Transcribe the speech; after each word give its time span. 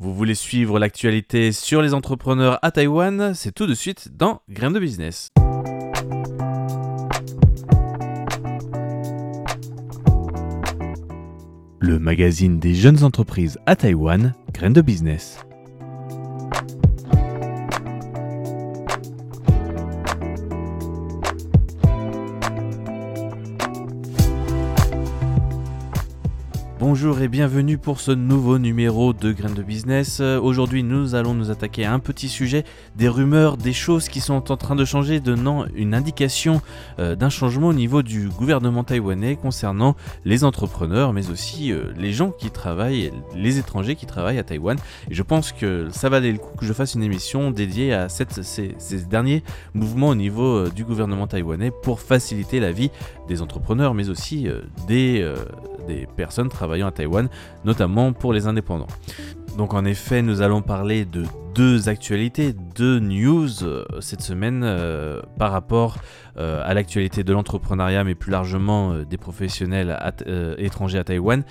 Vous 0.00 0.14
voulez 0.14 0.36
suivre 0.36 0.78
l'actualité 0.78 1.50
sur 1.50 1.82
les 1.82 1.92
entrepreneurs 1.92 2.60
à 2.62 2.70
Taïwan 2.70 3.32
C'est 3.34 3.50
tout 3.50 3.66
de 3.66 3.74
suite 3.74 4.16
dans 4.16 4.42
Grain 4.48 4.70
de 4.70 4.78
Business. 4.78 5.30
Le 11.80 11.98
magazine 11.98 12.60
des 12.60 12.74
jeunes 12.74 13.02
entreprises 13.02 13.58
à 13.66 13.74
Taïwan, 13.74 14.34
Grain 14.52 14.70
de 14.70 14.82
Business. 14.82 15.40
Bonjour 26.80 27.20
et 27.22 27.26
bienvenue 27.26 27.76
pour 27.76 27.98
ce 27.98 28.12
nouveau 28.12 28.60
numéro 28.60 29.12
de 29.12 29.32
Graines 29.32 29.54
de 29.54 29.64
Business. 29.64 30.18
Euh, 30.20 30.40
aujourd'hui, 30.40 30.84
nous 30.84 31.16
allons 31.16 31.34
nous 31.34 31.50
attaquer 31.50 31.84
à 31.84 31.92
un 31.92 31.98
petit 31.98 32.28
sujet, 32.28 32.62
des 32.94 33.08
rumeurs, 33.08 33.56
des 33.56 33.72
choses 33.72 34.08
qui 34.08 34.20
sont 34.20 34.52
en 34.52 34.56
train 34.56 34.76
de 34.76 34.84
changer, 34.84 35.18
donnant 35.18 35.64
une 35.74 35.92
indication 35.92 36.62
euh, 37.00 37.16
d'un 37.16 37.30
changement 37.30 37.66
au 37.66 37.72
niveau 37.72 38.02
du 38.02 38.28
gouvernement 38.28 38.84
taïwanais 38.84 39.34
concernant 39.34 39.96
les 40.24 40.44
entrepreneurs, 40.44 41.12
mais 41.12 41.30
aussi 41.30 41.72
euh, 41.72 41.92
les 41.96 42.12
gens 42.12 42.30
qui 42.30 42.52
travaillent, 42.52 43.10
les 43.34 43.58
étrangers 43.58 43.96
qui 43.96 44.06
travaillent 44.06 44.38
à 44.38 44.44
Taïwan. 44.44 44.78
Et 45.10 45.14
je 45.16 45.22
pense 45.24 45.50
que 45.50 45.88
ça 45.90 46.08
valait 46.08 46.30
le 46.30 46.38
coup 46.38 46.56
que 46.56 46.64
je 46.64 46.72
fasse 46.72 46.94
une 46.94 47.02
émission 47.02 47.50
dédiée 47.50 47.92
à 47.92 48.08
ces, 48.08 49.02
derniers 49.10 49.42
mouvements 49.74 50.10
au 50.10 50.14
niveau 50.14 50.68
du 50.68 50.84
gouvernement 50.84 51.26
taïwanais 51.26 51.72
pour 51.72 52.00
faciliter 52.00 52.60
la 52.60 52.70
vie 52.70 52.92
des 53.26 53.42
entrepreneurs, 53.42 53.94
mais 53.94 54.10
aussi 54.10 54.46
des 54.86 55.28
des 55.88 56.06
personnes 56.06 56.48
travaillant 56.48 56.86
à 56.86 56.92
Taïwan, 56.92 57.28
notamment 57.64 58.12
pour 58.12 58.32
les 58.32 58.46
indépendants. 58.46 58.86
Donc 59.56 59.74
en 59.74 59.84
effet, 59.84 60.22
nous 60.22 60.42
allons 60.42 60.62
parler 60.62 61.04
de 61.04 61.24
deux 61.54 61.88
actualités, 61.88 62.52
deux 62.52 62.98
news 63.00 63.62
euh, 63.62 63.84
cette 64.00 64.22
semaine 64.22 64.62
euh, 64.64 65.20
par 65.38 65.52
rapport 65.52 65.96
euh, 66.36 66.62
à 66.64 66.74
l'actualité 66.74 67.24
de 67.24 67.32
l'entrepreneuriat, 67.32 68.04
mais 68.04 68.14
plus 68.14 68.30
largement 68.30 68.94
des 69.02 69.16
professionnels 69.16 69.98
étrangers 70.58 70.98
à 70.98 71.04
Taïwan. 71.04 71.42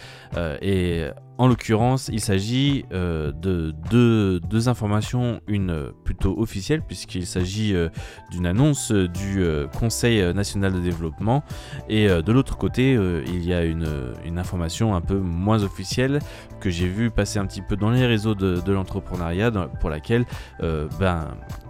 et 0.62 1.06
en 1.40 1.48
l'occurrence, 1.48 2.09
il 2.12 2.20
s'agit 2.20 2.86
de 2.90 3.73
deux, 3.92 4.70
informations, 4.70 5.42
une 5.48 5.92
plutôt 6.03 6.40
officielle, 6.40 6.81
puisqu'il 6.81 7.28
s'agit 7.28 7.75
d'une 8.31 8.48
annonce 8.48 8.92
du 8.92 9.44
Conseil 9.78 10.34
national 10.34 10.73
de 10.73 10.80
développement, 10.80 11.44
et 11.90 12.08
de 12.08 12.31
l'autre 12.31 12.58
côté, 12.58 12.94
il 13.28 13.45
y 13.45 13.53
a 13.53 13.64
une, 13.64 13.86
information 14.38 14.95
un 14.95 15.02
peu 15.02 15.18
moins 15.18 15.64
officielle 15.64 16.20
que 16.59 16.70
j'ai 16.70 16.88
vu 16.88 17.12
passer 17.12 17.40
un 17.40 17.45
petit 17.45 17.62
peu 17.62 17.75
dans 17.75 17.92
les 17.92 18.06
réseaux 18.06 18.36
de, 18.36 18.62
de 18.62 18.72
l'entrepreneuriat, 18.72 19.52
pour 19.80 19.90
laquelle 19.98 20.26
euh, 20.62 20.88
ben, 21.00 21.30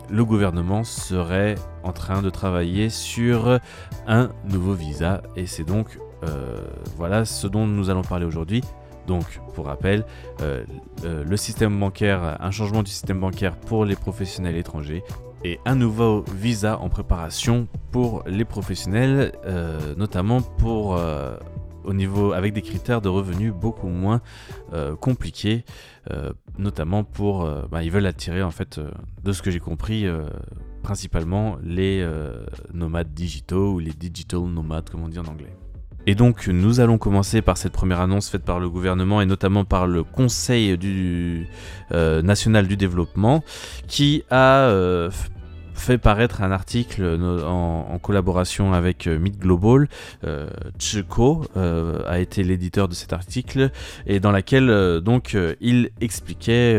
le 0.10 0.26
gouvernement 0.26 0.84
serait 0.84 1.56
en 1.84 1.94
train 1.94 2.22
de 2.22 2.30
travailler 2.30 2.90
sur 2.90 3.60
un 4.06 4.30
nouveau 4.46 4.74
visa. 4.74 5.22
Et 5.36 5.48
c'est 5.48 5.64
donc 5.64 5.98
euh, 6.24 6.66
voilà 6.98 7.26
ce 7.26 7.48
dont 7.48 7.66
nous 7.66 7.90
allons 7.90 8.04
parler 8.04 8.26
aujourd'hui. 8.26 8.64
Donc, 9.08 9.40
pour 9.54 9.68
rappel, 9.68 10.04
euh, 10.42 10.66
le 11.04 11.38
système 11.38 11.80
bancaire, 11.80 12.38
un 12.42 12.52
changement 12.52 12.84
du 12.84 12.92
système 12.92 13.22
bancaire 13.22 13.56
pour 13.56 13.86
les 13.86 13.96
professionnels 13.96 14.58
étrangers 14.58 15.02
et 15.46 15.62
un 15.66 15.76
nouveau 15.76 16.26
visa 16.36 16.78
en 16.80 16.90
préparation 16.90 17.68
pour 17.92 18.24
les 18.28 18.44
professionnels, 18.44 19.32
notamment 19.96 20.42
pour 20.42 21.00
au 21.88 21.94
niveau 21.94 22.34
avec 22.34 22.54
des 22.54 22.62
critères 22.62 23.02
de 23.02 23.10
revenus 23.10 23.54
beaucoup 23.54 23.88
moins 23.88 24.22
euh, 24.74 24.96
compliqués, 24.96 25.64
euh, 26.12 26.34
notamment 26.58 27.04
pour 27.04 27.46
euh, 27.46 27.64
bah, 27.72 27.84
ils 27.84 27.90
veulent 27.90 28.06
attirer 28.06 28.44
en 28.44 28.52
fait 28.52 28.80
de 29.24 29.32
ce 29.32 29.42
que 29.42 29.50
j'ai 29.50 29.60
compris 29.60 30.06
principalement 30.84 31.58
les 31.64 32.08
nomades 32.74 33.14
digitaux 33.14 33.74
ou 33.74 33.80
les 33.80 33.94
digital 33.94 34.42
nomades 34.42 34.90
comme 34.90 35.04
on 35.04 35.08
dit 35.08 35.20
en 35.20 35.26
anglais. 35.26 35.56
Et 36.06 36.16
donc 36.16 36.48
nous 36.48 36.80
allons 36.80 36.98
commencer 36.98 37.42
par 37.42 37.58
cette 37.58 37.74
première 37.74 38.00
annonce 38.00 38.30
faite 38.30 38.44
par 38.44 38.60
le 38.60 38.70
gouvernement 38.70 39.22
et 39.22 39.26
notamment 39.26 39.66
par 39.66 39.88
le 39.88 40.04
Conseil 40.04 40.78
du, 40.78 41.48
national 41.92 42.68
du 42.68 42.78
développement 42.78 43.44
qui 43.88 44.24
a 44.30 45.10
fait 45.80 45.98
paraître 45.98 46.42
un 46.42 46.52
article 46.52 47.04
en, 47.46 48.00
collaboration 48.00 48.74
avec 48.74 49.08
euh, 49.08 49.20
Meet 49.20 49.40
Global. 49.40 49.88
Euh, 50.24 50.48
euh, 51.58 52.00
a 52.06 52.20
été 52.20 52.44
l'éditeur 52.44 52.88
de 52.88 52.94
cet 52.94 53.14
article 53.14 53.72
et 54.06 54.20
dans 54.20 54.32
laquelle 54.32 54.70
euh, 54.70 55.00
donc 55.00 55.36
il 55.62 55.90
expliquait 56.02 56.78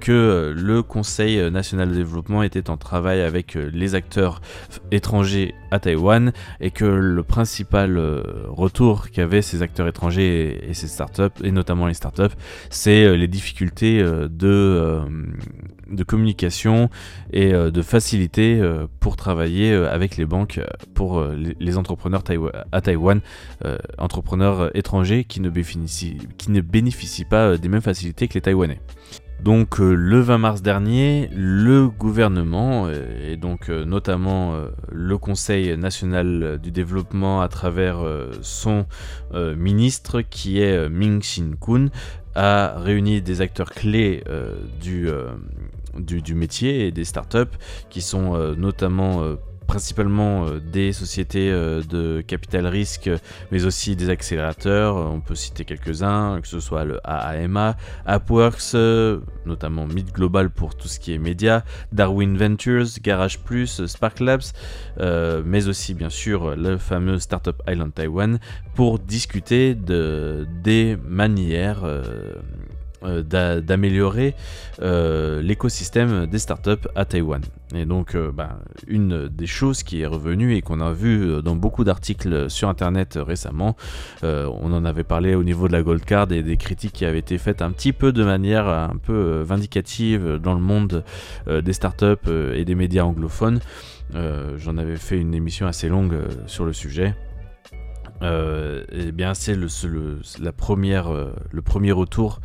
que 0.00 0.54
le 0.56 0.82
Conseil 0.82 1.50
national 1.50 1.90
de 1.90 1.94
développement 1.94 2.42
était 2.42 2.70
en 2.70 2.76
travail 2.76 3.20
avec 3.20 3.54
les 3.54 3.94
acteurs 3.94 4.40
étrangers 4.90 5.54
à 5.70 5.78
Taïwan 5.78 6.32
et 6.60 6.70
que 6.70 6.84
le 6.84 7.22
principal 7.22 7.98
retour 8.48 9.10
qu'avaient 9.10 9.42
ces 9.42 9.62
acteurs 9.62 9.88
étrangers 9.88 10.68
et, 10.68 10.74
ces 10.74 10.88
startups 10.88 11.42
et 11.42 11.50
notamment 11.50 11.86
les 11.86 11.94
startups, 11.94 12.34
c'est 12.70 13.16
les 13.16 13.28
difficultés 13.28 14.02
de 14.02 15.02
de 15.90 16.04
communication 16.04 16.90
et 17.32 17.52
de 17.52 17.82
facilité 17.82 18.07
euh, 18.14 18.86
pour 19.00 19.16
travailler 19.16 19.72
euh, 19.72 19.92
avec 19.92 20.16
les 20.16 20.24
banques 20.24 20.58
euh, 20.58 20.66
pour 20.94 21.22
les, 21.24 21.76
entrepreneurs 21.76 22.22
à 22.72 22.80
Taïwan, 22.80 23.20
entrepreneurs 23.98 24.74
étrangers 24.76 25.24
qui 25.24 25.40
ne, 25.40 25.50
bénéficient, 25.50 26.18
qui 26.38 26.50
ne 26.50 26.60
bénéficient 26.60 27.24
pas 27.24 27.56
des 27.56 27.68
mêmes 27.68 27.82
facilités 27.82 28.26
que 28.26 28.34
les 28.34 28.40
Taïwanais. 28.40 28.80
Donc 29.42 29.78
le 29.78 30.20
20 30.20 30.38
mars 30.38 30.62
dernier, 30.62 31.30
le 31.32 31.88
gouvernement 31.88 32.88
et 32.90 33.36
donc 33.36 33.68
notamment 33.68 34.56
le 34.90 35.18
Conseil 35.18 35.76
national 35.76 36.58
du 36.60 36.72
développement 36.72 37.40
à 37.40 37.48
travers 37.48 37.98
son 38.42 38.86
ministre 39.32 40.22
qui 40.22 40.60
est 40.60 40.88
Ming 40.88 41.22
Shin 41.22 41.52
Kun 41.60 41.90
a 42.34 42.78
réuni 42.78 43.22
des 43.22 43.40
acteurs 43.40 43.70
clés 43.70 44.24
du 44.80 45.08
du, 45.96 46.34
métier 46.34 46.86
et 46.86 46.92
des 46.92 47.04
startups 47.04 47.56
qui 47.90 48.00
sont 48.00 48.34
euh, 48.34 48.54
notamment 48.54 49.22
euh, 49.22 49.36
principalement 49.66 50.46
euh, 50.46 50.60
des 50.60 50.92
sociétés 50.92 51.50
de 51.50 52.22
capital 52.26 52.66
risque, 52.66 53.10
mais 53.52 53.64
aussi 53.66 53.96
des 53.96 54.08
accélérateurs. 54.08 54.96
On 54.96 55.20
peut 55.20 55.34
citer 55.34 55.64
quelques-uns, 55.64 56.40
que 56.40 56.48
ce 56.48 56.60
soit 56.60 56.84
le 56.84 57.00
AAMA, 57.04 57.76
AppWorks, 58.06 58.74
notamment 59.44 59.86
Mid 59.86 60.10
Global 60.12 60.50
pour 60.50 60.74
tout 60.74 60.88
ce 60.88 60.98
qui 60.98 61.12
est 61.12 61.18
média, 61.18 61.64
Darwin 61.92 62.36
Ventures, 62.38 62.86
Garage 63.02 63.40
Plus, 63.40 63.84
Spark 63.86 64.20
Labs, 64.20 64.52
mais 65.44 65.68
aussi 65.68 65.92
bien 65.92 66.10
sûr 66.10 66.56
le 66.56 66.78
fameux 66.78 67.18
Startup 67.18 67.60
Island 67.68 67.92
Taiwan 67.92 68.38
pour 68.74 68.98
discuter 68.98 69.74
de, 69.74 70.46
des 70.62 70.96
manières 71.06 71.84
d'améliorer 73.02 74.34
euh, 74.80 75.42
l'écosystème 75.42 76.26
des 76.26 76.38
startups 76.38 76.88
à 76.94 77.04
Taïwan. 77.04 77.42
Et 77.74 77.84
donc, 77.84 78.14
euh, 78.14 78.30
bah, 78.32 78.60
une 78.86 79.28
des 79.28 79.46
choses 79.46 79.82
qui 79.82 80.00
est 80.00 80.06
revenue 80.06 80.54
et 80.54 80.62
qu'on 80.62 80.80
a 80.80 80.92
vu 80.92 81.42
dans 81.42 81.56
beaucoup 81.56 81.84
d'articles 81.84 82.50
sur 82.50 82.68
Internet 82.68 83.18
récemment, 83.20 83.76
on 84.22 84.72
en 84.72 84.84
avait 84.84 85.04
parlé 85.04 85.34
au 85.34 85.44
niveau 85.44 85.68
de 85.68 85.72
la 85.72 85.82
Gold 85.82 86.04
Card 86.04 86.32
et 86.32 86.42
des 86.42 86.56
critiques 86.56 86.92
qui 86.92 87.04
avaient 87.04 87.18
été 87.18 87.38
faites 87.38 87.62
un 87.62 87.70
petit 87.70 87.92
peu 87.92 88.12
de 88.12 88.24
manière 88.24 88.68
un 88.68 88.96
peu 88.96 89.42
vindicative 89.42 90.38
dans 90.42 90.54
le 90.54 90.60
monde 90.60 91.04
des 91.46 91.72
startups 91.72 92.30
et 92.54 92.64
des 92.64 92.74
médias 92.74 93.04
anglophones. 93.04 93.60
J'en 94.14 94.76
avais 94.78 94.96
fait 94.96 95.18
une 95.18 95.34
émission 95.34 95.66
assez 95.66 95.88
longue 95.88 96.16
sur 96.46 96.64
le 96.64 96.72
sujet. 96.72 97.14
et 98.22 98.26
eh 98.92 99.12
bien, 99.12 99.34
c'est 99.34 99.54
le 99.54 100.52
premier 100.52 101.92
retour 101.92 102.40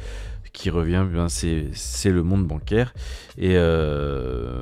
qui 0.54 0.70
revient, 0.70 1.06
eh 1.44 1.70
c'est 1.74 2.10
le 2.10 2.24
monde 2.24 2.48
bancaire. 2.48 2.94
Et, 3.38 3.56
euh, 3.58 4.62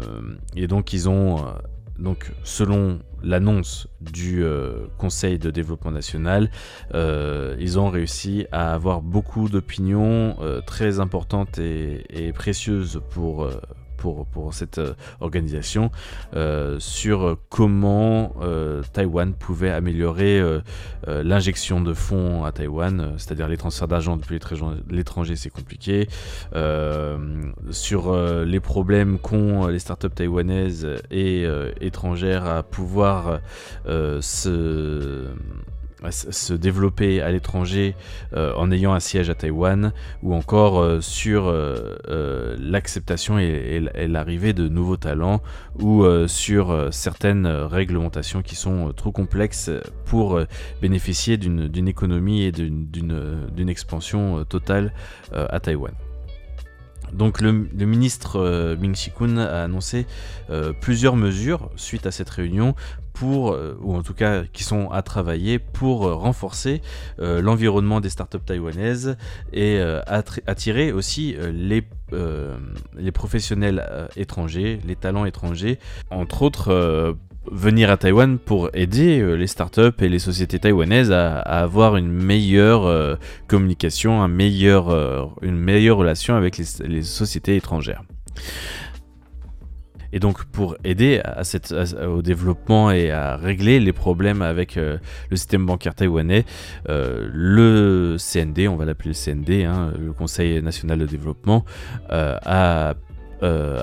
et 0.56 0.68
donc 0.68 0.94
ils 0.94 1.10
ont, 1.10 1.40
euh, 1.40 1.52
donc 2.00 2.32
selon 2.44 3.00
l'annonce 3.22 3.88
du 4.00 4.44
euh, 4.44 4.88
Conseil 4.98 5.38
de 5.38 5.52
développement 5.52 5.92
national, 5.92 6.50
ils 6.94 7.78
ont 7.78 7.90
réussi 7.90 8.48
à 8.52 8.74
avoir 8.74 9.02
beaucoup 9.02 9.50
d'opinions 9.50 10.38
très 10.66 11.00
importantes 11.00 11.60
et 11.60 12.32
précieuses 12.34 13.02
pour 13.12 13.48
pour, 14.02 14.54
cette 14.54 14.80
euh, 14.80 14.94
organisation 15.20 15.92
euh, 16.36 16.78
sur 16.80 17.38
comment 17.50 18.34
euh, 18.42 18.82
Taïwan 18.94 19.34
pouvait 19.34 19.70
améliorer 19.70 20.42
l'injection 21.08 21.82
de 21.82 21.94
fonds 21.94 22.44
à 22.44 22.52
Taïwan, 22.52 23.14
c'est-à-dire 23.18 23.48
les 23.48 23.58
transferts 23.58 23.88
d'argent 23.88 24.18
depuis 24.18 24.40
l'étranger, 24.90 25.36
c'est 25.36 25.50
compliqué, 25.50 26.08
sur 27.72 28.16
les 28.46 28.60
problèmes 28.60 29.20
qu'ont 29.20 29.68
les 29.68 29.80
startups 29.80 30.10
taïwanaises 30.10 30.88
et 31.10 31.46
étrangères 31.82 32.46
à 32.46 32.64
pouvoir 32.64 33.40
se 33.86 35.28
se 36.10 36.54
développer 36.54 37.22
à 37.22 37.32
l'étranger 37.32 37.96
euh, 38.34 38.54
en 38.56 38.72
ayant 38.72 38.94
un 38.94 39.00
siège 39.00 39.30
à 39.30 39.36
Taïwan 39.36 39.94
ou 40.24 40.34
encore 40.34 40.80
euh, 40.80 41.00
sur 41.00 41.48
euh, 41.48 42.56
l'acceptation 42.60 43.38
et, 43.38 43.80
l'arrivée 44.08 44.54
de 44.54 44.68
nouveaux 44.68 44.98
talents 44.98 45.42
ou 45.80 46.06
sur 46.28 46.90
certaines 46.92 47.48
réglementations 47.48 48.42
qui 48.42 48.56
sont 48.56 48.94
trop 48.94 49.12
complexes 49.12 49.70
pour 50.06 50.40
bénéficier 50.82 51.38
d'une 51.38 51.88
économie 51.88 52.44
et 52.44 52.52
d'une 52.52 53.70
expansion 53.70 54.44
totale 54.46 54.94
à 55.34 55.60
Taïwan. 55.60 55.94
Donc 57.14 57.42
le, 57.42 57.52
ministre 57.52 58.76
Ming 58.80 58.96
Chi-kun 58.96 59.38
a 59.38 59.64
annoncé 59.64 60.06
plusieurs 60.82 61.16
mesures 61.16 61.70
suite 61.76 62.06
à 62.06 62.12
cette 62.12 62.30
réunion 62.30 62.76
pour, 63.14 63.52
euh, 63.52 63.78
ou 63.82 63.96
en 63.96 64.04
tout 64.04 64.14
cas 64.14 64.44
qui 64.52 64.64
sont 64.64 64.90
à 64.92 65.02
travailler 65.02 65.60
pour 65.60 66.08
euh, 66.08 66.16
renforcer 66.16 66.82
euh, 67.20 67.42
l'environnement 67.42 68.00
des 68.00 68.10
startups 68.10 68.40
taïwanaises 68.46 69.18
et 69.54 69.80
attirer 70.48 70.92
aussi 70.92 71.36
les, 71.54 71.84
les 72.98 73.12
professionnels 73.12 74.10
étrangers, 74.16 74.80
les 74.86 74.96
talents 74.96 75.26
étrangers, 75.26 75.80
entre 76.10 76.42
autres 76.42 77.16
venir 77.52 77.90
à 77.90 77.98
Taïwan 77.98 78.38
pour 78.38 78.70
aider 78.74 79.36
les 79.36 79.48
startups 79.48 80.00
et 80.00 80.10
les 80.10 80.20
sociétés 80.20 80.60
taïwanaises 80.60 81.12
à, 81.12 81.40
avoir 81.40 81.98
une 81.98 82.12
meilleure 82.12 83.18
communication, 83.48 84.22
un 84.22 84.28
meilleur, 84.28 85.36
une 85.42 85.58
meilleure 85.58 85.98
relation 85.98 86.36
avec 86.36 86.58
les, 86.58 86.66
les 86.88 87.04
sociétés 87.04 87.56
étrangères. 87.56 88.04
Et 90.14 90.20
donc 90.20 90.46
pour 90.46 90.76
aider 90.84 91.22
au 92.08 92.22
développement 92.22 92.92
et 92.92 93.12
à 93.12 93.38
régler 93.38 93.80
les 93.80 93.94
problèmes 93.94 94.42
avec 94.42 94.78
euh, 94.78 94.98
le 95.30 95.38
système 95.38 95.66
bancaire 95.66 95.96
taïwanais, 95.96 96.46
euh, 96.90 97.30
le 97.32 98.18
CND, 98.18 98.68
on 98.68 98.76
va 98.76 98.86
l'appeler 98.86 99.12
le 99.12 99.16
CND, 99.16 99.66
hein, 99.66 99.94
le 100.00 100.14
Conseil 100.14 100.62
national 100.62 101.00
de 101.00 101.06
développement, 101.06 101.66
euh, 102.12 102.38
a 102.44 102.96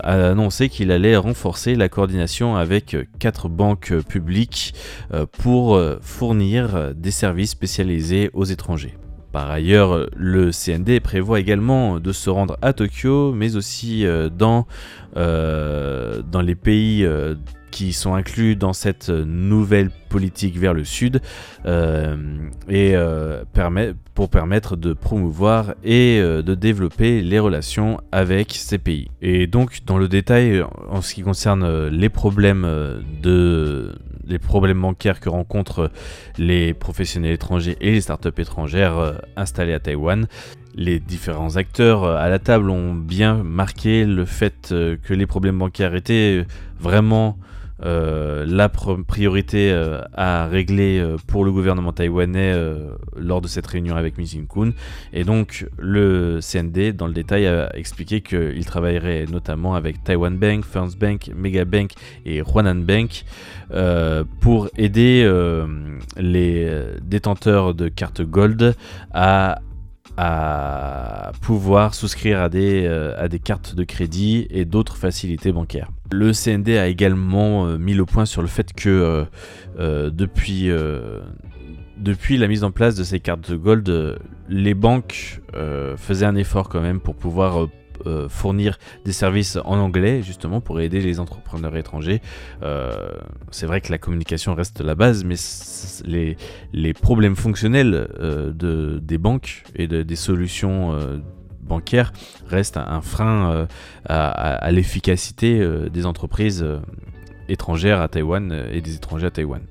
annoncé 0.05 0.69
qu'il 0.69 0.93
allait 0.93 1.17
renforcer 1.17 1.75
la 1.75 1.89
coordination 1.89 2.55
avec 2.55 2.97
quatre 3.19 3.49
banques 3.49 3.93
publiques 4.09 4.73
pour 5.33 5.81
fournir 6.01 6.95
des 6.95 7.11
services 7.11 7.51
spécialisés 7.51 8.31
aux 8.35 8.45
étrangers. 8.45 8.95
Par 9.39 9.53
ailleurs, 9.53 10.09
le 10.17 10.51
CND 10.51 10.99
prévoit 10.99 11.39
également 11.39 12.01
de 12.01 12.11
se 12.11 12.29
rendre 12.29 12.59
à 12.61 12.73
Tokyo, 12.73 13.33
mais 13.33 13.55
aussi 13.55 14.05
dans 14.37 14.67
euh, 15.17 16.23
dans 16.31 16.43
les 16.43 16.55
pays 16.55 17.05
euh, 17.05 17.35
qui 17.71 17.93
sont 17.93 18.15
inclus 18.15 18.57
dans 18.57 18.73
cette 18.73 19.09
nouvelle 19.09 19.91
politique 20.09 20.59
vers 20.59 20.75
le 20.75 20.85
sud 20.85 21.21
euh, 21.67 22.17
et 22.69 22.95
pour 24.15 24.31
permettre 24.31 24.77
de 24.77 24.93
promouvoir 24.93 25.75
et 25.85 26.21
de 26.21 26.55
développer 26.55 27.23
les 27.23 27.39
relations 27.39 28.01
avec 28.13 28.53
ces 28.53 28.79
pays. 28.79 29.09
Et 29.23 29.47
donc 29.47 29.81
dans 29.87 29.99
le 29.99 30.09
détail 30.09 30.63
en 30.91 31.01
ce 31.01 31.15
qui 31.15 31.23
concerne 31.23 31.89
les 31.89 32.09
problèmes 32.09 32.67
de 33.23 33.95
les 34.27 34.39
problèmes 34.39 34.83
bancaires 34.83 35.21
que 35.21 35.31
rencontrent 35.31 35.91
les 36.37 36.75
professionnels 36.75 37.33
étrangers 37.33 37.79
et 37.81 37.93
les 37.93 38.03
startups 38.03 38.29
étrangères 38.37 39.23
installées 39.37 39.73
à 39.73 39.81
Taïwan, 39.81 40.27
les 40.79 41.01
différents 41.01 41.57
acteurs 41.57 42.05
euh, 42.05 42.17
à 42.17 42.29
la 42.29 42.39
table 42.39 42.71
ont 42.71 42.95
bien 42.95 43.43
marqué 43.43 44.05
le 44.05 44.25
fait 44.25 44.71
euh, 44.71 44.97
que 44.97 45.13
les 45.13 45.27
problèmes 45.27 45.59
bancaires 45.59 45.95
étaient 45.95 46.47
vraiment 46.79 47.37
euh, 47.85 48.45
la 48.47 48.69
priorité 48.69 49.73
à 50.15 50.47
régler 50.47 51.05
pour 51.27 51.45
le 51.45 51.53
gouvernement 51.53 51.93
taïwanais 51.93 52.55
lors 53.17 53.41
de 53.41 53.49
cette 53.49 53.67
réunion 53.67 53.97
avec 53.97 54.19
Mi 54.19 54.29
Kun. 54.49 54.73
Et 55.13 55.25
donc 55.25 55.67
le 55.79 56.41
CND, 56.41 56.93
dans 56.93 57.07
le 57.07 57.13
détail, 57.13 57.47
a 57.47 57.75
expliqué 57.77 58.21
qu'il 58.21 58.65
travaillerait 58.65 59.27
notamment 59.31 59.75
avec 59.75 60.03
Taiwan 60.05 60.37
Bank, 60.37 60.65
First 60.65 60.99
Bank, 60.99 61.31
Mega 61.35 61.65
Bank 61.65 61.93
et 62.25 62.41
Huanan 62.41 62.85
Bank 62.85 63.25
pour 64.41 64.69
aider 64.77 65.29
les 66.17 66.71
détenteurs 67.03 67.75
de 67.75 67.89
cartes 67.89 68.23
Gold 68.23 68.75
à 69.13 69.61
à 70.21 71.31
pouvoir 71.43 71.95
souscrire 71.95 72.41
à 72.41 72.49
des, 72.49 72.85
euh, 72.85 73.15
à 73.17 73.29
des 73.29 73.39
cartes 73.39 73.77
de 73.77 73.85
crédit 73.85 74.49
et 74.51 74.65
d'autres 74.65 74.97
facilités 74.97 75.53
bancaires. 75.53 75.91
Le 76.11 76.33
CND 76.33 76.77
a 76.77 76.89
également 76.89 77.67
euh, 77.67 77.79
mis 77.79 77.95
le 77.95 78.05
point 78.05 78.27
sur 78.27 78.43
le 78.43 78.49
fait 78.49 78.73
que 78.73 79.27
euh, 79.79 80.11
depuis, 80.11 80.71
depuis 81.99 82.37
la 82.37 82.49
mise 82.49 82.65
en 82.65 82.73
place 82.73 82.97
de 82.97 83.05
ces 83.05 83.21
cartes 83.21 83.49
de 83.49 83.57
gold, 83.57 84.19
les 84.49 84.75
banques 84.75 85.41
faisaient 85.97 86.27
un 86.27 86.35
effort 86.35 86.69
quand 86.69 86.81
même 86.81 86.99
pour 86.99 87.15
pouvoir 87.15 87.69
euh, 88.07 88.29
fournir 88.29 88.79
des 89.05 89.13
services 89.13 89.59
en 89.65 89.79
anglais 89.79 90.23
justement 90.23 90.61
pour 90.61 90.81
aider 90.81 91.01
les 91.01 91.21
entrepreneurs 91.21 91.77
étrangers. 91.77 92.21
Euh, 92.63 93.11
c'est 93.51 93.67
vrai 93.67 93.81
que 93.81 93.91
la 93.91 93.99
communication 93.99 94.55
reste 94.55 94.81
la 94.81 94.95
base, 94.95 95.25
mais 95.25 95.37
les, 96.73 96.95
problèmes 96.95 97.37
fonctionnels 97.37 98.09
euh, 98.21 98.53
de, 98.53 98.99
des 99.03 99.19
banques 99.19 99.65
et 99.75 99.87
de, 99.87 100.03
des 100.03 100.17
solutions 100.17 100.97
bancaires 101.63 102.13
restent 102.47 102.77
un, 102.77 103.01
frein 103.01 103.67
à, 104.07 104.31
à 104.31 104.71
l'efficacité 104.71 105.67
des 105.91 106.07
entreprises 106.07 106.65
étrangères 107.49 108.01
à 108.01 108.09
Taïwan 108.09 108.65
et 108.73 108.81
des 108.81 108.95
étrangers 108.95 109.27
à 109.27 109.31
Taïwan. 109.31 109.63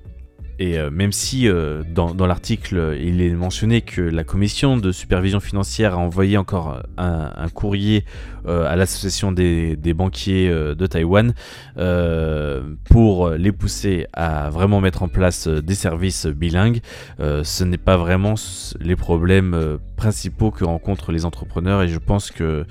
Et 0.59 0.80
euh, 0.80 0.89
même 0.89 1.12
si 1.12 1.48
euh, 1.48 1.83
dans, 1.88 2.13
l'article 2.25 2.98
il 3.00 3.21
est 3.21 3.31
mentionné 3.31 3.81
que 3.81 4.01
la 4.01 4.24
commission 4.24 4.77
de 4.77 4.92
supervision 4.92 5.39
financière 5.39 5.94
a 5.94 5.98
envoyé 5.98 6.38
encore 6.38 6.81
un, 6.98 7.50
courrier 7.54 8.06
euh, 8.48 8.68
à 8.68 8.75
l'association 8.75 9.31
des, 9.31 9.75
banquiers 9.94 10.50
de 10.50 10.88
Taïwan 10.88 11.33
pour 12.86 13.30
les 13.30 13.51
pousser 13.51 14.07
à 14.13 14.50
vraiment 14.50 14.81
mettre 14.81 15.04
en 15.04 15.07
place 15.07 15.48
des 15.48 15.75
services 15.75 16.25
bilingues, 16.27 16.81
ce 17.19 17.63
n'est 17.63 17.77
pas 17.77 17.98
vraiment 17.98 18.36
les 18.80 18.95
problèmes 18.95 19.80
principaux 19.95 20.51
que 20.51 20.65
rencontrent 20.65 21.12
les 21.12 21.25
entrepreneurs 21.25 21.81
et 21.81 21.88
je 21.88 22.00
pense 22.00 22.31
que 22.31 22.65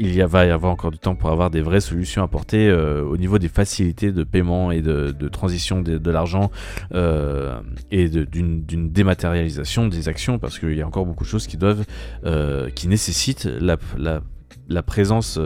il 0.00 0.14
y 0.14 0.22
va 0.22 0.46
y 0.46 0.50
avoir 0.50 0.72
encore 0.72 0.90
du 0.90 0.98
temps 0.98 1.14
pour 1.14 1.30
avoir 1.30 1.50
des 1.50 1.60
vraies 1.60 1.82
solutions 1.82 2.22
apportées 2.22 2.68
euh, 2.68 3.04
au 3.04 3.18
niveau 3.18 3.38
des 3.38 3.48
facilités 3.48 4.12
de 4.12 4.24
paiement 4.24 4.72
et 4.72 4.80
de, 4.80 5.12
transition 5.28 5.82
de, 5.82 6.10
l'argent 6.10 6.49
euh, 6.92 7.60
et 7.90 8.08
d'une 8.08 8.90
dématérialisation 8.90 9.88
des 9.88 10.08
actions 10.08 10.38
parce 10.38 10.58
qu'il 10.58 10.74
y 10.74 10.82
a 10.82 10.86
encore 10.86 11.06
beaucoup 11.06 11.24
de 11.24 11.28
choses 11.28 11.46
qui 11.46 11.56
doivent, 11.56 11.84
euh, 12.24 12.70
qui 12.70 12.88
nécessitent 12.88 13.48
la, 13.60 13.78
présence 14.82 15.38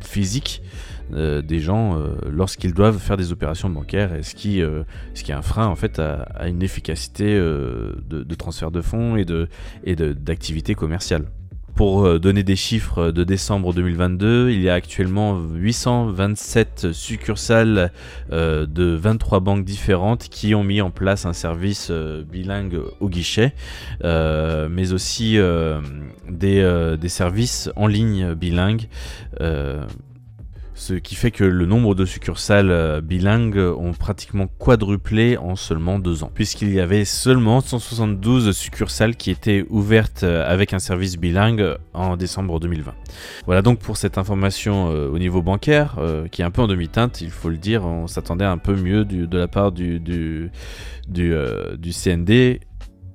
physique 0.00 0.62
des 1.10 1.60
gens 1.60 1.98
lorsqu'ils 2.30 2.74
doivent 2.74 2.98
faire 2.98 3.16
des 3.16 3.32
opérations 3.32 3.68
bancaires 3.68 4.14
et 4.14 4.22
ce 4.22 4.34
qui, 4.34 4.60
est 4.60 5.32
un 5.32 5.42
frein 5.42 5.66
en 5.66 5.76
fait 5.76 5.98
à, 5.98 6.48
une 6.48 6.62
efficacité 6.62 7.34
de, 7.34 8.02
de, 8.08 8.34
transfert 8.34 8.70
de 8.70 8.80
fonds 8.80 9.16
et 9.16 9.96
d'activité 9.96 10.72
et 10.72 10.74
commerciale. 10.76 11.26
Pour 11.74 12.04
euh, 12.04 12.18
donner 12.18 12.42
des 12.42 12.56
chiffres 12.56 13.10
de 13.10 13.24
décembre 13.24 13.72
2022, 13.72 14.50
il 14.50 14.60
y 14.60 14.68
a 14.68 14.74
actuellement 14.74 15.40
827 15.40 16.92
succursales 16.92 17.92
euh, 18.30 18.66
de 18.66 18.94
23 18.94 19.40
banques 19.40 19.64
différentes 19.64 20.28
qui 20.28 20.54
ont 20.54 20.64
mis 20.64 20.82
en 20.82 20.90
place 20.90 21.24
un 21.24 21.32
service 21.32 21.88
euh, 21.90 22.24
bilingue 22.24 22.78
au 23.00 23.08
guichet, 23.08 23.54
mais 24.02 24.92
aussi 24.92 25.38
des, 26.28 26.96
des, 27.00 27.08
services 27.08 27.70
en 27.76 27.86
ligne 27.86 28.34
bilingues 28.34 28.88
ce 30.74 30.94
qui 30.94 31.14
fait 31.14 31.30
que 31.30 31.44
le 31.44 31.66
nombre 31.66 31.94
de 31.94 32.04
succursales 32.04 32.70
euh, 32.70 33.00
bilingues 33.00 33.58
ont 33.58 33.92
pratiquement 33.92 34.46
quadruplé 34.46 35.36
en 35.36 35.54
seulement 35.54 35.98
deux 35.98 36.24
ans, 36.24 36.30
puisqu'il 36.34 36.72
y 36.72 36.80
avait 36.80 37.04
seulement 37.04 37.60
172 37.60 38.52
succursales 38.52 39.16
qui 39.16 39.30
étaient 39.30 39.64
ouvertes 39.68 40.22
euh, 40.22 40.50
avec 40.50 40.72
un 40.72 40.78
service 40.78 41.18
bilingue 41.18 41.76
en 41.92 42.16
décembre 42.16 42.58
2020. 42.58 42.94
Voilà 43.46 43.62
donc 43.62 43.80
pour 43.80 43.96
cette 43.96 44.16
information 44.16 44.90
euh, 44.90 45.08
au 45.08 45.18
niveau 45.18 45.42
bancaire, 45.42 45.98
qui 46.30 46.42
est 46.42 46.44
un 46.44 46.50
peu 46.50 46.62
en 46.62 46.66
demi-teinte, 46.66 47.20
il 47.20 47.30
faut 47.30 47.48
le 47.48 47.58
dire, 47.58 47.84
on 47.84 48.06
s'attendait 48.06 48.44
un 48.44 48.58
peu 48.58 48.74
mieux 48.74 49.04
de 49.04 49.38
la 49.38 49.48
part 49.48 49.72
du, 49.72 50.50
CND, 51.08 52.60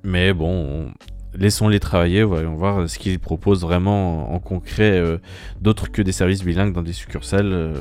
mais 0.04 0.34
bon, 0.34 0.92
laissons-les 1.38 1.80
travailler, 1.80 2.24
voyons 2.24 2.56
voir 2.56 2.90
ce 2.90 2.98
qu'ils 2.98 3.20
proposent 3.20 3.62
vraiment 3.62 4.34
en, 4.34 4.40
concret, 4.40 5.00
euh, 5.00 5.18
d'autres 5.62 5.92
que 5.92 6.02
des 6.02 6.12
services 6.12 6.44
bilingues 6.44 6.74
dans 6.74 6.82
des 6.82 6.94
succursales 6.94 7.52
euh, 7.52 7.74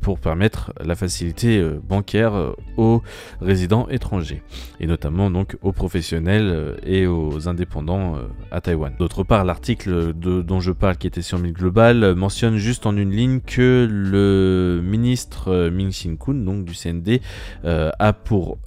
pour 0.00 0.18
permettre 0.18 0.72
la 0.84 0.94
facilité 0.94 1.58
euh, 1.58 1.80
bancaire 1.82 2.54
aux 2.76 3.02
résidents 3.40 3.88
étrangers, 3.88 4.42
et 4.80 4.86
notamment 4.86 5.30
donc 5.30 5.56
aux 5.62 5.72
professionnels 5.72 6.76
et 6.84 7.06
aux 7.06 7.48
indépendants 7.48 8.16
à 8.50 8.60
Taïwan. 8.60 8.94
D'autre 8.98 9.24
part, 9.24 9.44
l'article 9.44 10.12
dont 10.12 10.60
je 10.60 10.72
parle, 10.72 10.96
qui 10.96 11.06
était 11.06 11.22
sur 11.22 11.38
Mille 11.38 11.52
Global, 11.52 12.14
mentionne 12.14 12.56
juste 12.56 12.86
en 12.86 12.96
une 12.96 13.10
ligne 13.10 13.40
que 13.40 13.88
le 13.90 14.82
ministre 14.82 15.68
Ming 15.70 15.90
Xin 15.90 16.16
Kun, 16.16 16.44
donc 16.44 16.64
du 16.64 16.74
CND, 16.74 17.20
a 17.64 18.12
pour 18.12 18.58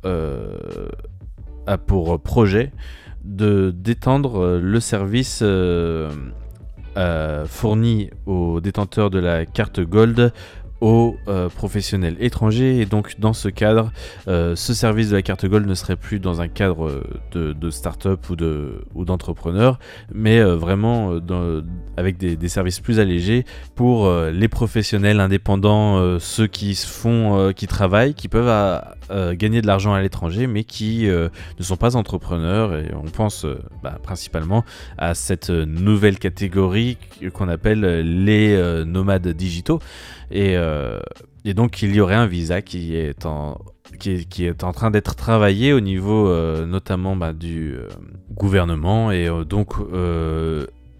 a 1.67 1.77
pour 1.77 2.19
projet 2.21 2.71
de 3.27 3.71
d'étendre 3.71 4.41
euh, 4.41 4.59
le 4.61 4.79
service 4.79 5.41
euh, 5.43 6.09
euh, 6.95 7.45
fourni 7.45 8.09
aux 8.25 8.61
détenteurs 8.61 9.09
de 9.09 9.19
la 9.19 9.45
carte 9.45 9.79
Gold 9.81 10.33
aux 10.79 11.17
professionnels 11.55 12.17
étrangers. 12.19 12.77
Et 12.79 12.85
donc, 12.85 13.19
dans 13.19 13.33
ce 13.33 13.49
cadre, 13.49 13.91
ce 14.27 14.55
service 14.55 15.09
de 15.09 15.15
la 15.15 15.23
carte 15.23 15.43
Gold 15.47 15.65
ne 15.65 15.73
serait 15.73 15.95
plus 15.95 16.19
dans 16.19 16.39
un 16.39 16.47
cadre 16.47 17.01
euh, 17.35 17.53
de, 17.55 17.69
start-up 17.71 18.29
ou, 18.29 18.35
de, 18.35 18.83
ou 18.93 19.03
d'entrepreneur, 19.03 19.79
mais 20.13 20.39
vraiment 20.39 21.19
avec 21.97 22.17
des, 22.17 22.47
services 22.47 22.79
plus 22.79 22.99
allégés 22.99 23.43
pour 23.73 24.07
les 24.11 24.47
professionnels 24.47 25.19
indépendants, 25.19 26.19
ceux 26.19 26.45
qui 26.45 26.75
font, 26.75 27.51
qui 27.55 27.65
travaillent, 27.65 28.13
qui 28.13 28.27
peuvent 28.27 28.79
gagner 29.09 29.61
de 29.61 29.67
l'argent 29.67 29.93
à 29.93 30.01
l'étranger, 30.01 30.47
mais 30.47 30.63
qui 30.63 31.05
ne 31.07 31.29
sont 31.63 31.77
pas 31.77 31.95
entrepreneurs. 31.95 32.75
Et 32.75 32.91
on 32.93 33.09
pense 33.09 33.45
bah, 33.83 33.97
principalement 34.01 34.63
à 34.97 35.13
cette 35.13 35.49
nouvelle 35.49 36.19
catégorie 36.19 36.97
qu'on 37.33 37.49
appelle 37.49 37.81
les 38.25 38.83
nomades 38.85 39.27
digitaux. 39.27 39.79
Euh, 40.33 40.99
et, 41.45 41.53
donc 41.53 41.81
il 41.81 41.95
y 41.95 42.01
aurait 42.01 42.15
un 42.15 42.27
visa 42.27 42.61
qui 42.61 42.95
est 42.95 43.25
en, 43.25 43.59
qui 43.99 44.45
est, 44.45 44.63
en 44.63 44.73
train 44.73 44.91
d'être 44.91 45.15
travaillé 45.15 45.73
au 45.73 45.79
niveau 45.79 46.27
euh, 46.27 46.65
notamment 46.65 47.15
bah, 47.15 47.33
du 47.33 47.75
euh, 47.75 47.87
gouvernement. 48.33 49.11
Et 49.11 49.29
donc 49.45 49.75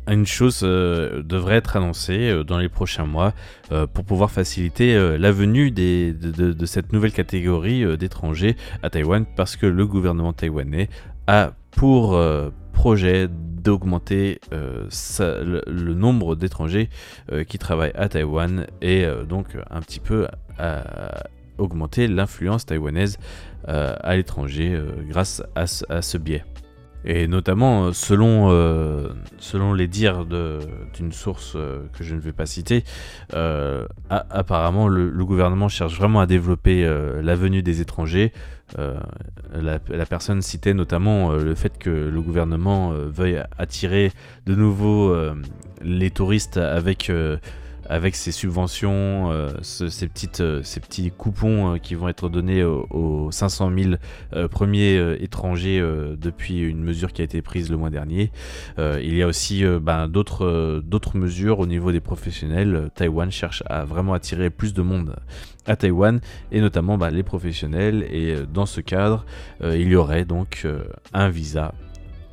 une 0.07 0.25
chose 0.25 0.61
devrait 0.61 1.55
être 1.55 1.75
annoncée 1.75 2.43
dans 2.45 2.57
les 2.57 2.69
prochains 2.69 3.05
mois 3.05 3.33
pour 3.93 4.05
pouvoir 4.05 4.31
faciliter 4.31 5.17
la 5.17 5.31
venue 5.31 5.71
de, 5.71 6.65
cette 6.65 6.93
nouvelle 6.93 7.11
catégorie 7.11 7.97
d'étrangers 7.97 8.55
à 8.83 8.89
Taïwan 8.89 9.25
parce 9.35 9.55
que 9.55 9.65
le 9.65 9.85
gouvernement 9.85 10.33
taïwanais 10.33 10.89
a 11.27 11.51
pour 11.71 12.17
projet 12.77 13.27
d'augmenter 13.27 14.39
euh, 14.53 14.87
le, 15.67 15.93
nombre 15.93 16.35
d'étrangers 16.35 16.89
euh, 17.31 17.43
qui 17.43 17.57
travaillent 17.57 17.95
à 17.95 18.07
Taïwan 18.07 18.67
et 18.81 19.03
euh, 19.03 19.23
donc 19.23 19.57
un 19.69 19.81
petit 19.81 19.99
peu 19.99 20.27
augmenter 21.57 22.07
l'influence 22.07 22.65
taïwanaise 22.65 23.17
à 23.65 24.15
l'étranger 24.15 24.79
grâce 25.09 25.43
à, 25.55 25.67
ce 25.67 26.17
biais. 26.17 26.43
Et 27.06 27.27
notamment, 27.27 27.94
selon, 27.94 28.50
selon 29.38 29.74
les 29.74 29.88
dires 29.88 30.25
d'une 30.25 31.12
source 31.13 31.54
que 31.54 32.04
je 32.04 32.16
ne 32.16 32.20
vais 32.20 32.34
pas 32.34 32.46
citer, 32.46 32.84
apparemment 34.10 34.88
le, 34.89 35.25
gouvernement 35.25 35.70
cherche 35.70 35.96
vraiment 35.98 36.20
à 36.20 36.25
développer 36.25 36.84
la 37.22 37.36
venue 37.36 37.62
des 37.62 37.82
étrangers. 37.82 38.34
Euh, 38.77 38.96
la, 39.54 40.06
personne 40.06 40.42
citait 40.42 40.74
notamment 40.74 41.32
euh, 41.32 41.42
le 41.42 41.56
fait 41.56 41.77
que 41.77 41.89
le 41.89 42.22
gouvernement 42.22 42.92
euh, 42.92 43.08
veuille 43.08 43.42
attirer 43.58 44.12
de 44.46 44.56
nouveau 44.56 45.16
les 45.82 46.12
touristes 46.12 46.58
avec 46.58 47.12
avec 47.89 48.15
ces 48.15 48.32
subventions, 48.32 49.32
ces, 49.62 50.08
petites, 50.08 50.44
ces 50.63 50.79
petits 50.79 51.12
coupons 51.12 51.77
qui 51.82 51.96
vont 51.96 52.08
être 52.08 52.29
donnés 52.29 52.63
aux, 52.63 53.29
500 53.32 53.72
000 54.32 54.48
premiers 54.50 55.17
étrangers 55.20 55.79
depuis 56.17 56.62
une 56.62 56.84
mesure 56.84 57.13
qui 57.13 57.22
a 57.22 57.25
été 57.25 57.41
prise 57.41 57.70
le 57.70 57.77
mois 57.77 57.89
dernier. 57.89 58.32
il 58.77 59.15
y 59.15 59.24
a 59.24 59.27
aussi 59.27 59.63
ben, 59.82 60.08
d'autres 60.08 61.17
mesures 61.17 61.60
au 61.60 61.67
niveau 61.67 61.91
des 61.91 62.01
professionnels. 62.01 62.89
Taïwan 62.96 63.32
cherche 63.32 63.63
à 63.67 63.86
vraiment 63.86 64.13
attirer 64.13 64.50
plus 64.50 64.74
de 64.74 64.82
monde 64.82 65.15
à 65.67 65.75
Taïwan 65.75 66.20
et 66.51 66.62
notamment 66.62 66.98
bah, 66.98 67.12
les 67.12 67.24
professionnels 67.24 68.06
et 68.10 68.34
euh, 68.34 68.46
dans 68.46 68.65
ce 68.65 68.82
cadre 68.82 69.25
euh, 69.62 69.77
il 69.77 69.89
y 69.89 69.96
aurait 69.96 70.25
donc 70.25 70.62
euh, 70.65 70.86
un 71.13 71.29
visa 71.29 71.74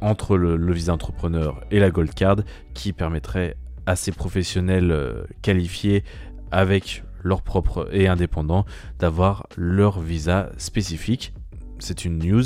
entre 0.00 0.37
le, 0.37 0.73
visa 0.73 0.92
entrepreneur 0.92 1.61
et 1.70 1.80
la 1.80 1.90
Gold 1.90 2.14
Card 2.14 2.38
qui 2.75 2.92
permettrait 2.92 3.56
ces 3.96 4.12
professionnels 4.12 5.26
qualifiés 5.42 6.04
avec 6.50 7.04
leur 7.22 7.42
propre 7.42 7.88
et 7.92 8.08
indépendants 8.08 8.64
d'avoir 8.98 9.46
leur 9.56 10.00
visa 10.00 10.50
spécifique 10.56 11.32
c'est 11.80 12.04
une 12.04 12.18
news 12.18 12.44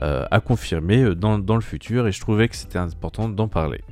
à 0.00 0.40
confirmer 0.40 1.14
dans, 1.14 1.38
dans 1.38 1.56
le 1.56 1.60
futur 1.60 2.06
et 2.06 2.12
je 2.12 2.20
trouvais 2.20 2.48
que 2.48 2.56
c'était 2.56 2.78
important 2.78 3.28
d'en 3.28 3.48
parler. 3.48 3.82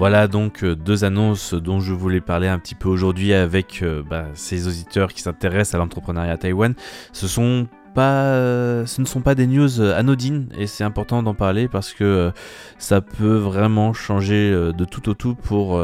Voilà 0.00 0.28
donc 0.28 0.64
euh, 0.64 0.74
deux 0.74 1.04
annonces 1.04 1.52
dont 1.52 1.78
je 1.78 1.92
voulais 1.92 2.22
parler 2.22 2.48
un 2.48 2.58
petit 2.58 2.74
peu 2.74 2.88
aujourd'hui 2.88 3.34
avec 3.34 3.82
euh, 3.82 4.02
bah, 4.02 4.28
ces 4.32 4.66
auditeurs 4.66 5.12
qui 5.12 5.20
s'intéressent 5.20 5.74
à 5.74 5.76
l'entrepreneuriat 5.76 6.38
Taïwan. 6.38 6.72
Ce 7.12 7.28
sont 7.28 7.68
pas, 7.94 8.86
ce 8.86 9.00
ne 9.00 9.06
sont 9.06 9.20
pas 9.20 9.34
des 9.34 9.46
news 9.46 9.80
anodines 9.80 10.48
et 10.58 10.66
c'est 10.66 10.84
important 10.84 11.22
d'en 11.22 11.34
parler 11.34 11.68
parce 11.68 11.92
que 11.92 12.04
euh, 12.04 12.30
ça 12.78 13.00
peut 13.00 13.36
vraiment 13.36 13.92
changer 13.92 14.50
de 14.50 14.84
tout 14.84 15.08
au 15.08 15.14
tout 15.14 15.34
pour 15.34 15.80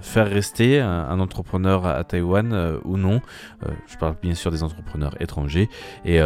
faire 0.00 0.28
rester 0.28 0.80
un, 0.80 1.20
entrepreneur 1.20 1.86
à, 1.86 2.04
Taïwan 2.04 2.78
ou 2.84 2.96
non. 2.96 3.20
je 3.86 3.96
parle 3.96 4.14
bien 4.22 4.34
sûr 4.34 4.50
des 4.50 4.62
entrepreneurs 4.62 5.14
étrangers 5.20 5.68
et 6.04 6.20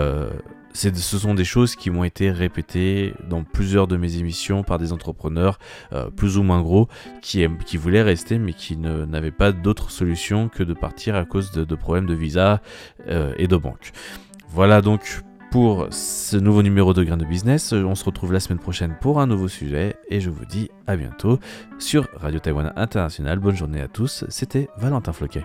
ce 0.74 1.18
sont 1.18 1.34
des 1.34 1.44
choses 1.44 1.76
qui 1.76 1.90
m'ont 1.90 2.04
été 2.04 2.30
répétées 2.30 3.14
dans 3.28 3.44
plusieurs 3.44 3.86
de 3.86 3.96
mes 3.96 4.16
émissions 4.16 4.62
par 4.62 4.78
des 4.78 4.92
entrepreneurs 4.92 5.58
euh, 5.92 6.10
plus 6.10 6.38
ou 6.38 6.42
moins 6.42 6.62
gros 6.62 6.88
qui, 7.20 7.46
voulaient 7.76 8.02
rester 8.02 8.38
mais 8.38 8.52
qui 8.52 8.76
n'avaient 8.76 9.30
pas 9.30 9.52
d'autre 9.52 9.90
solution 9.90 10.48
que 10.48 10.62
de 10.62 10.74
partir 10.74 11.14
à 11.14 11.24
cause 11.24 11.52
de, 11.52 11.74
problèmes 11.74 12.06
de 12.06 12.14
visa 12.14 12.60
euh, 13.08 13.34
et 13.36 13.48
de 13.48 13.56
banque. 13.56 13.92
Voilà 14.54 14.82
donc 14.82 15.22
pour 15.50 15.86
ce 15.90 16.36
nouveau 16.36 16.62
numéro 16.62 16.92
de 16.92 17.02
Grain 17.04 17.16
de 17.16 17.24
Business. 17.24 17.72
On 17.72 17.94
se 17.94 18.04
retrouve 18.04 18.34
la 18.34 18.40
semaine 18.40 18.58
prochaine 18.58 18.96
pour 19.00 19.18
un 19.18 19.26
nouveau 19.26 19.48
sujet 19.48 19.96
et 20.10 20.20
je 20.20 20.28
vous 20.28 20.44
dis 20.44 20.70
à 20.86 20.96
bientôt 20.96 21.38
sur 21.78 22.06
Radio 22.14 22.38
Taïwan 22.38 22.70
International. 22.76 23.38
Bonne 23.38 23.56
journée 23.56 23.80
à 23.80 23.88
tous, 23.88 24.24
c'était 24.28 24.68
Valentin 24.76 25.14
Floquet. 25.14 25.44